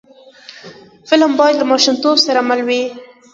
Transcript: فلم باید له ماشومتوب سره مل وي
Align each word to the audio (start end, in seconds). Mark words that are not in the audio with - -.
فلم 1.07 1.31
باید 1.39 1.55
له 1.59 1.65
ماشومتوب 1.71 2.17
سره 2.25 2.39
مل 2.49 2.59
وي 2.67 2.81